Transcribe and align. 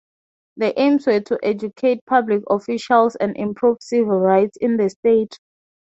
The 0.57 0.81
aims 0.81 1.05
were 1.05 1.19
to 1.19 1.37
educate 1.43 2.03
public 2.07 2.41
officials 2.49 3.15
and 3.17 3.37
improve 3.37 3.77
civil 3.81 4.19
rights 4.19 4.57
in 4.59 4.77
the 4.77 4.89
state. 4.89 5.37